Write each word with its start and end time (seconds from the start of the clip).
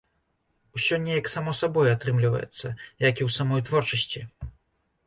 Усё 0.79 0.95
неяк 1.03 1.29
само 1.33 1.53
сабой 1.61 1.87
атрымліваецца, 1.91 2.67
як 3.09 3.15
і 3.17 3.23
ў 3.27 3.29
самой 3.39 3.61
творчасці. 3.71 4.27